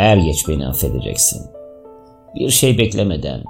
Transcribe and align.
Er 0.00 0.16
geç 0.16 0.48
beni 0.48 0.68
affedeceksin. 0.68 1.46
Bir 2.34 2.50
şey 2.50 2.78
beklemeden, 2.78 3.44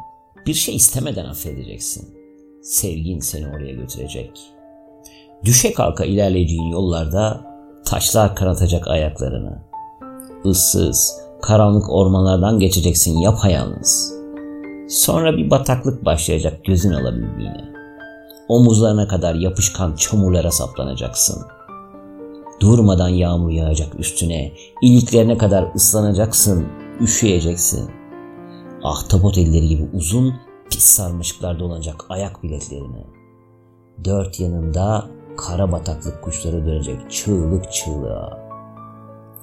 bir 0.47 0.55
şey 0.55 0.77
istemeden 0.77 1.25
affedeceksin. 1.25 2.15
Sevgin 2.63 3.21
seni 3.21 3.47
oraya 3.49 3.73
götürecek. 3.73 4.31
Düşe 5.45 5.73
kalka 5.73 6.05
ilerleyeceğin 6.05 6.71
yollarda 6.71 7.41
taşlar 7.85 8.37
kanatacak 8.37 8.89
ayaklarını. 8.89 9.63
Issız, 10.45 11.21
karanlık 11.43 11.91
ormanlardan 11.91 12.59
geçeceksin 12.59 13.19
yapayalnız. 13.19 14.13
Sonra 14.89 15.37
bir 15.37 15.51
bataklık 15.51 16.05
başlayacak 16.05 16.65
gözün 16.65 16.93
alabildiğine. 16.93 17.65
Omuzlarına 18.49 19.09
kadar 19.09 19.35
yapışkan 19.35 19.97
çamurlara 19.97 20.51
saplanacaksın. 20.51 21.43
Durmadan 22.61 23.09
yağmur 23.09 23.51
yağacak 23.51 24.01
üstüne, 24.01 24.53
iliklerine 24.83 25.39
kadar 25.39 25.75
ıslanacaksın, 25.75 26.67
üşüyeceksin. 27.01 27.91
Ahtapot 28.83 29.39
elleri 29.39 29.69
gibi 29.69 29.89
uzun, 29.93 30.35
pis 30.71 30.85
sarmaşıklar 30.85 31.59
dolanacak 31.59 32.05
ayak 32.09 32.43
biletlerine. 32.43 33.07
Dört 34.05 34.41
yanında 34.41 35.07
kara 35.37 35.73
bataklık 35.73 36.23
kuşları 36.23 36.67
dönecek 36.67 37.11
çığlık 37.11 37.73
çığlığa. 37.73 38.51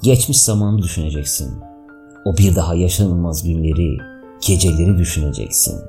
Geçmiş 0.03 0.41
zamanı 0.41 0.77
düşüneceksin. 0.77 1.53
O 2.25 2.37
bir 2.37 2.55
daha 2.55 2.75
yaşanılmaz 2.75 3.43
günleri, 3.43 3.97
geceleri 4.47 4.97
düşüneceksin. 4.97 5.79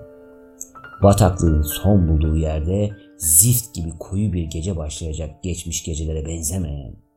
Bataklığın 1.02 1.62
son 1.62 2.09
bulduğu 2.09 2.37
yerde 2.37 2.90
zift 3.18 3.74
gibi 3.74 3.90
koyu 3.98 4.32
bir 4.32 4.42
gece 4.42 4.76
başlayacak 4.76 5.42
geçmiş 5.42 5.84
gecelere 5.84 6.26
benzemeyen. 6.26 7.07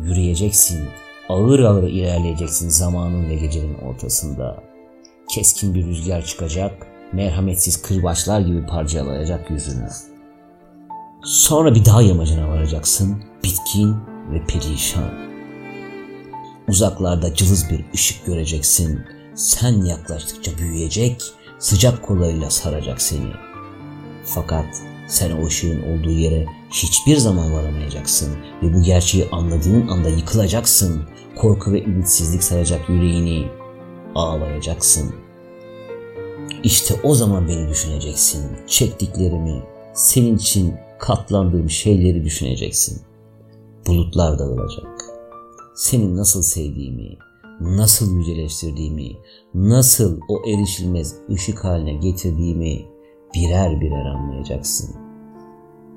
Yürüyeceksin, 0.00 0.88
ağır 1.28 1.60
ağır 1.60 1.82
ilerleyeceksin 1.82 2.68
zamanın 2.68 3.28
ve 3.28 3.34
gecenin 3.34 3.74
ortasında. 3.74 4.62
Keskin 5.28 5.74
bir 5.74 5.86
rüzgar 5.86 6.24
çıkacak, 6.24 6.86
merhametsiz 7.12 7.82
kırbaçlar 7.82 8.40
gibi 8.40 8.66
parçalayacak 8.66 9.50
yüzünü. 9.50 9.88
Sonra 11.24 11.74
bir 11.74 11.84
dağ 11.84 12.02
yamacına 12.02 12.48
varacaksın, 12.48 13.24
bitkin 13.44 13.96
ve 14.32 14.46
perişan. 14.46 15.10
Uzaklarda 16.68 17.34
cılız 17.34 17.70
bir 17.70 17.84
ışık 17.94 18.26
göreceksin. 18.26 19.00
Sen 19.34 19.84
yaklaştıkça 19.84 20.58
büyüyecek, 20.58 21.22
sıcak 21.58 22.02
kollarıyla 22.02 22.50
saracak 22.50 23.02
seni. 23.02 23.32
Fakat 24.24 24.66
sen 25.06 25.30
o 25.30 25.46
ışığın 25.46 25.82
olduğu 25.82 26.10
yere 26.10 26.46
hiçbir 26.70 27.16
zaman 27.16 27.52
varamayacaksın 27.52 28.36
ve 28.62 28.74
bu 28.74 28.82
gerçeği 28.82 29.28
anladığın 29.32 29.88
anda 29.88 30.08
yıkılacaksın. 30.08 31.02
Korku 31.36 31.72
ve 31.72 31.82
ümitsizlik 31.82 32.42
saracak 32.42 32.88
yüreğini. 32.88 33.46
Ağlayacaksın. 34.14 35.14
İşte 36.62 36.94
o 37.02 37.14
zaman 37.14 37.48
beni 37.48 37.68
düşüneceksin. 37.68 38.42
Çektiklerimi, 38.66 39.62
senin 39.94 40.36
için 40.36 40.74
katlandığım 40.98 41.70
şeyleri 41.70 42.24
düşüneceksin. 42.24 43.02
Bulutlar 43.86 44.38
dağılacak. 44.38 45.04
Senin 45.76 46.16
nasıl 46.16 46.42
sevdiğimi, 46.42 47.16
nasıl 47.60 48.16
yüceleştirdiğimi, 48.16 49.10
nasıl 49.54 50.20
o 50.28 50.48
erişilmez 50.48 51.14
ışık 51.30 51.64
haline 51.64 51.92
getirdiğimi 51.92 52.93
birer 53.34 53.80
birer 53.80 54.04
anlayacaksın. 54.04 54.96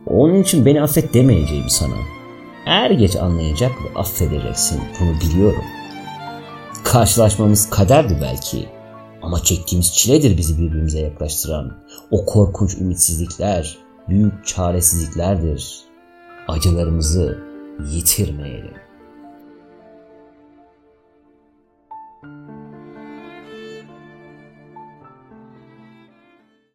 Onun 0.06 0.36
için 0.36 0.66
beni 0.66 0.82
affet 0.82 1.14
demeyeceğim 1.14 1.70
sana. 1.70 1.96
Er 2.66 2.92
geç 2.92 3.16
anlayacak 3.16 3.72
ve 3.72 4.00
affedeceksin. 4.00 4.82
Bunu 5.00 5.10
biliyorum. 5.22 5.64
Karşılaşmamız 6.84 7.70
kaderdi 7.70 8.18
belki. 8.22 8.70
Ama 9.22 9.44
çektiğimiz 9.44 9.94
çiledir 9.94 10.38
bizi 10.38 10.58
birbirimize 10.62 11.00
yaklaştıran. 11.00 11.78
O 12.12 12.26
korkunç 12.26 12.78
ümitsizlikler, 12.78 13.78
büyük 14.10 14.46
çaresizliklerdir. 14.46 15.82
Acılarımızı 16.48 17.38
yitirmeyelim. 17.92 18.74